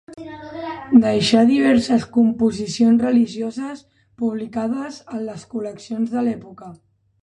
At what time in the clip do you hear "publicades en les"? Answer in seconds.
4.25-5.49